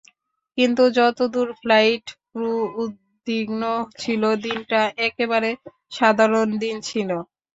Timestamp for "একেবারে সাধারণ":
5.07-6.47